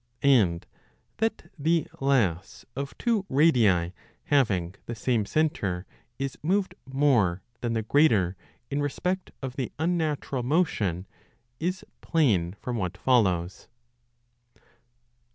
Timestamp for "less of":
1.99-2.97